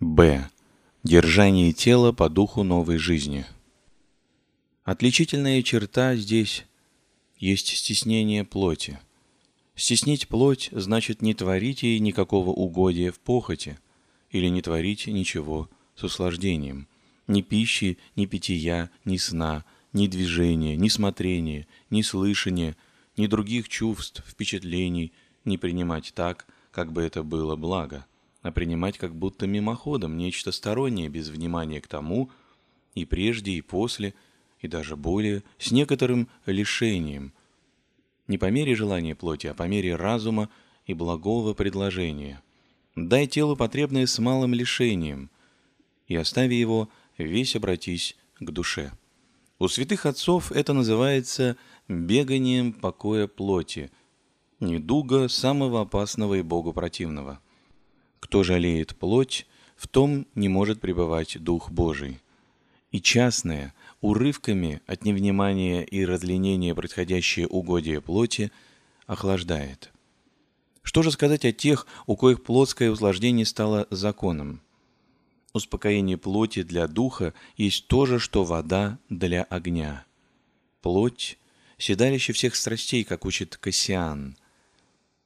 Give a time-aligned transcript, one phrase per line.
[0.00, 0.48] Б.
[1.04, 3.44] Держание тела по духу новой жизни.
[4.82, 6.64] Отличительная черта здесь
[7.36, 8.98] есть стеснение плоти.
[9.74, 13.78] Стеснить плоть значит не творить ей никакого угодия в похоти
[14.30, 16.88] или не творить ничего с услаждением.
[17.26, 22.74] Ни пищи, ни питья, ни сна, ни движения, ни смотрения, ни слышания,
[23.18, 25.12] ни других чувств, впечатлений
[25.44, 28.06] не принимать так, как бы это было благо
[28.42, 32.30] а принимать как будто мимоходом нечто стороннее, без внимания к тому,
[32.94, 34.14] и прежде, и после,
[34.60, 37.32] и даже более, с некоторым лишением.
[38.28, 40.48] Не по мере желания плоти, а по мере разума
[40.86, 42.42] и благого предложения.
[42.96, 45.30] Дай телу потребное с малым лишением,
[46.06, 48.92] и остави его, весь обратись к душе.
[49.58, 53.90] У святых отцов это называется беганием покоя плоти,
[54.58, 57.40] недуга самого опасного и богу противного–
[58.30, 59.44] кто жалеет плоть,
[59.74, 62.20] в том не может пребывать Дух Божий.
[62.92, 68.52] И частное, урывками от невнимания и разленения происходящее угодие плоти,
[69.08, 69.90] охлаждает.
[70.84, 74.60] Что же сказать о тех, у коих плотское услаждение стало законом?
[75.52, 80.04] Успокоение плоти для духа есть то же, что вода для огня.
[80.82, 81.36] Плоть–
[81.78, 84.36] седалище всех страстей, как учит Кассиан.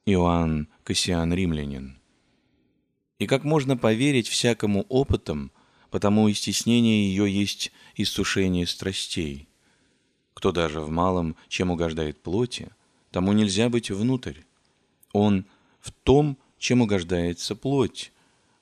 [0.06, 1.98] Иоанн Кассиан Римлянин.
[3.24, 5.50] И как можно поверить всякому опытам,
[5.90, 9.48] потому и стеснение ее есть иссушение страстей.
[10.34, 12.68] Кто даже в малом, чем угождает плоти,
[13.10, 14.40] тому нельзя быть внутрь.
[15.14, 15.46] Он
[15.80, 18.12] в том, чем угождается плоть,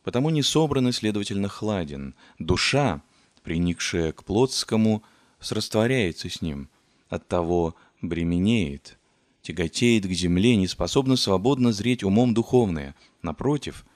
[0.05, 2.15] потому не собран и, следовательно, хладен.
[2.39, 3.03] Душа,
[3.43, 5.03] приникшая к плотскому,
[5.41, 6.69] срастворяется с ним,
[7.09, 8.97] оттого бременеет,
[9.43, 12.95] тяготеет к земле, не способна свободно зреть умом духовное.
[13.23, 13.85] Напротив–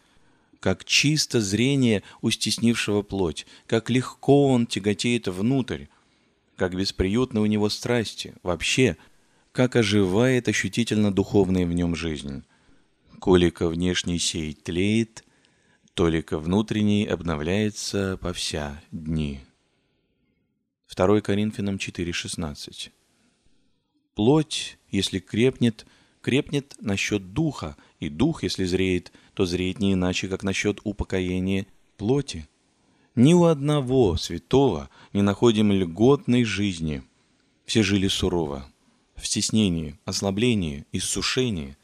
[0.60, 5.86] как чисто зрение устеснившего плоть, как легко он тяготеет внутрь,
[6.56, 8.96] как бесприютны у него страсти, вообще,
[9.52, 12.44] как оживает ощутительно духовная в нем жизнь.
[13.20, 15.24] Колика внешний сей тлеет,
[15.94, 19.40] толика внутренний обновляется по вся дни.
[20.94, 22.90] 2 Коринфянам 4,16
[24.14, 25.86] Плоть, если крепнет,
[26.26, 31.66] крепнет насчет духа, и дух, если зреет, то зреет не иначе, как насчет упокоения
[31.96, 32.48] плоти.
[33.14, 37.04] Ни у одного святого не находим льготной жизни.
[37.64, 38.68] Все жили сурово,
[39.14, 41.76] в стеснении, ослаблении, иссушении,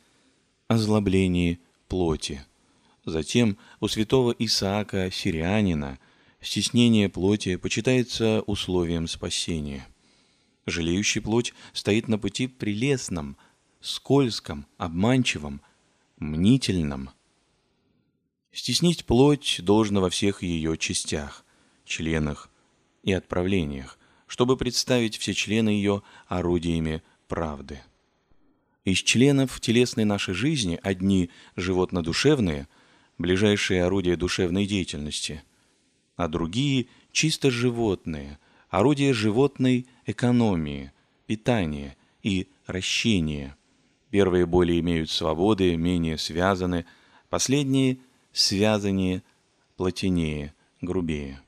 [0.67, 2.45] озлоблении плоти.
[3.05, 6.01] Затем у святого Исаака Сирианина
[6.41, 9.87] стеснение плоти почитается условием спасения.
[10.67, 13.37] Жалеющий плоть стоит на пути прелестном–
[13.83, 15.61] скользком, обманчивом,
[16.19, 17.11] мнительном.
[18.53, 21.45] Стеснить плоть должно во всех ее частях,
[21.85, 22.51] членах
[23.03, 27.81] и отправлениях, чтобы представить все члены ее орудиями правды.
[28.85, 32.69] Из членов телесной нашей жизни одни животно-душевные,
[33.19, 35.43] ближайшие орудия душевной деятельности,
[36.17, 38.39] а другие чисто животные,
[38.69, 40.93] орудия животной экономии,
[41.27, 43.57] питания и ращения–
[44.13, 46.85] Первые более имеют свободы, менее связаны,
[47.31, 47.97] последние
[48.31, 49.23] связаннее,
[49.79, 50.53] плотенее,
[50.83, 51.41] грубее.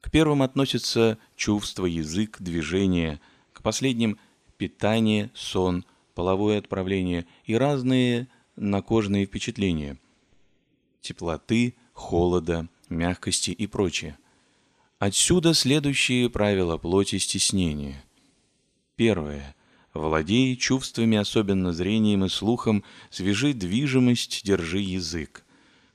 [0.00, 3.20] К первым относятся чувство, язык, движение,
[3.52, 4.18] к последним–
[4.56, 5.84] питание, сон,
[6.16, 8.26] половое отправление и разные
[8.56, 9.96] накожные впечатления–
[11.00, 14.18] теплоты, холода, мягкости и прочее.
[14.98, 18.04] Отсюда следующие правила плоти стеснения.
[18.96, 19.54] Первое.
[19.98, 25.44] Владей чувствами, особенно зрением и слухом, свяжи движимость, держи язык.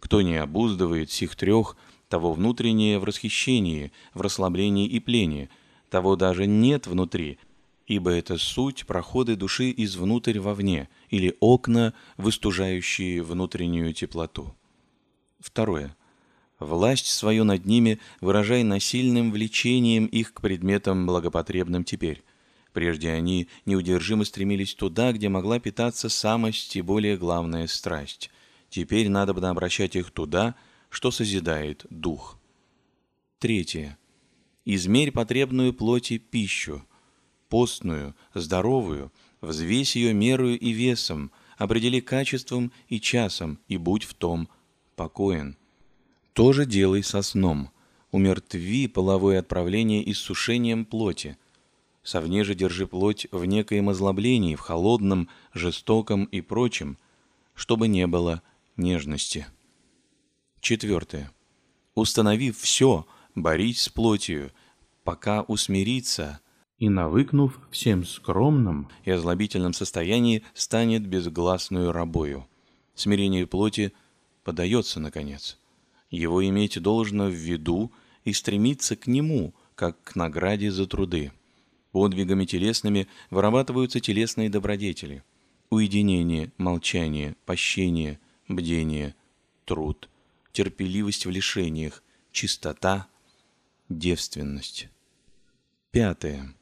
[0.01, 1.77] Кто не обуздывает сих трех,
[2.09, 5.49] того внутреннее в расхищении, в расслаблении и плении,
[5.89, 7.39] того даже нет внутри,
[7.87, 14.53] ибо это суть проходы души извнутрь вовне, или окна, выстужающие внутреннюю теплоту.
[15.39, 15.95] Второе.
[16.59, 22.21] Власть свою над ними выражай насильным влечением их к предметам благопотребным теперь.
[22.73, 28.31] Прежде они неудержимо стремились туда, где могла питаться самость и более главная страсть.
[28.69, 30.55] Теперь надо бы обращать их туда,
[30.89, 32.39] что созидает дух.
[33.37, 33.97] Третье.
[34.65, 36.83] Измерь потребную плоти пищу,
[37.47, 39.11] постную, здоровую,
[39.41, 44.49] взвесь ее мерою и весом, определи качеством и часом, и будь в том
[44.95, 45.57] покоен.
[46.33, 47.69] То же делай со сном.
[48.09, 51.37] Умертви половое отправление иссушением плоти–
[52.03, 56.97] Совне же держи плоть в некоем озлоблении, в холодном, жестоком и прочем,
[57.55, 58.41] чтобы не было
[58.75, 59.47] нежности.
[60.59, 61.31] Четвертое.
[61.95, 63.05] Установив все,
[63.35, 64.51] борись с плотью,
[65.03, 66.41] пока усмирится,
[66.79, 72.45] и, навыкнув всем скромным и озлобительном состоянии, станет безгласную рабою.
[72.93, 73.93] Смирение плоти
[74.43, 75.57] подается, наконец.
[76.09, 77.93] Его иметь должно в виду
[78.25, 81.31] и стремиться к нему, как к награде за труды.
[81.93, 85.23] Подвигами телесными вырабатываются телесные добродетели.
[85.69, 89.15] Уединение, молчание, пощение, бдение,
[89.65, 90.09] труд,
[90.51, 93.07] терпеливость в лишениях, чистота,
[93.89, 94.89] девственность.
[95.91, 96.55] Пятое.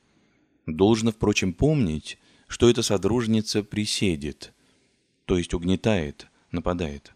[0.66, 2.18] Должно, впрочем, помнить,
[2.48, 4.54] что эта содружница приседит,
[5.24, 7.14] то есть угнетает, нападает.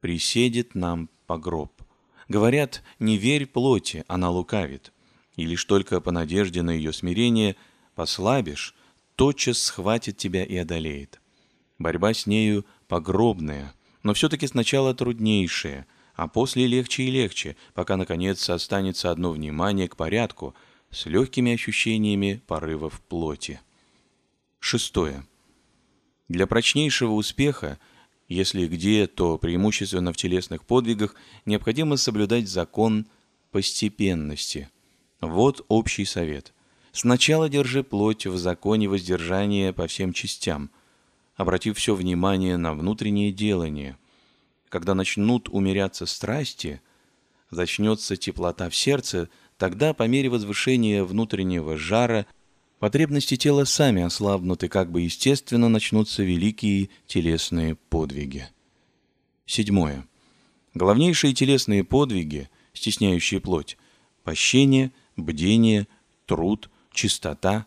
[0.00, 1.82] Приседит нам по гроб.
[2.28, 4.94] Говорят, не верь плоти, она лукавит.
[5.36, 7.56] И лишь только по надежде на ее смирение
[7.94, 8.74] послабишь,
[9.14, 11.20] тотчас схватит тебя и одолеет.
[11.78, 18.48] Борьба с нею погробная, но все-таки сначала труднейшая, а после легче и легче, пока, наконец,
[18.48, 20.54] останется одно внимание к порядку
[20.90, 23.60] с легкими ощущениями порывов плоти.
[24.58, 25.26] Шестое.
[26.28, 27.78] Для прочнейшего успеха,
[28.26, 33.06] если где, то преимущественно в телесных подвигах, необходимо соблюдать закон
[33.50, 34.70] постепенности.
[35.20, 36.52] Вот общий совет.
[36.92, 40.70] Сначала держи плоть в законе воздержания по всем частям,
[41.34, 43.96] обратив все внимание на внутреннее делание.
[44.68, 46.80] Когда начнут умеряться страсти,
[47.50, 49.28] зачнется теплота в сердце,
[49.58, 52.26] тогда по мере возвышения внутреннего жара
[52.78, 58.48] Потребности тела сами ослабнут, и как бы естественно начнутся великие телесные подвиги.
[59.46, 60.06] Седьмое.
[60.74, 63.78] Главнейшие телесные подвиги, стесняющие плоть,
[64.24, 65.86] пощение, бдение,
[66.26, 67.66] труд, чистота,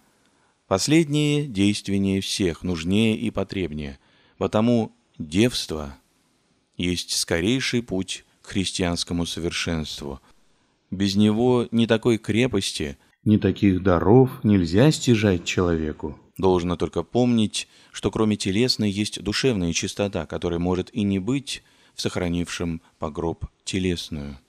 [0.68, 4.00] последние действеннее всех, нужнее и потребнее,
[4.38, 5.98] потому девство
[6.78, 10.22] есть скорейший путь к христианскому совершенству.
[10.92, 16.18] Без него ни такой крепости– ни таких даров нельзя стяжать человеку.
[16.38, 21.62] Должно только помнить, что кроме телесной есть душевная чистота, которая может и не быть
[21.94, 24.40] в сохранившем погроб телесную.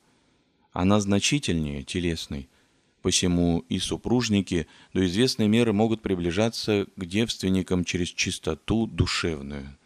[0.72, 2.48] Она значительнее телесной,
[3.00, 9.76] посему и супружники до известной меры могут приближаться к девственникам через чистоту душевную.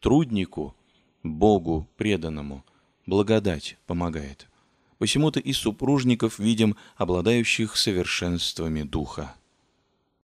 [0.00, 0.74] Труднику,
[1.22, 2.64] Богу преданному,
[3.06, 4.46] благодать помогает.
[4.98, 9.34] Посему-то и супружников видим, обладающих совершенствами духа.